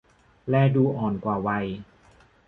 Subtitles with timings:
[0.49, 1.65] แลดูอ่อนกว่าวัย